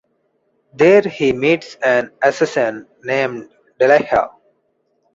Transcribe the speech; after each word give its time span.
There 0.73 1.03
he 1.03 1.31
meets 1.31 1.75
an 1.75 2.09
assassin 2.23 2.87
named 3.03 3.51
Delilah. 3.79 4.31